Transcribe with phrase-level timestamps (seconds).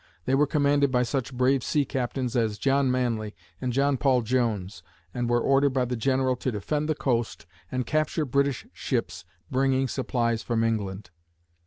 [0.25, 4.81] They were commanded by such brave sea captains as John Manly and John Paul Jones
[5.13, 9.87] and were ordered by the General to defend the coast and capture British ships bringing
[9.87, 11.11] supplies from England.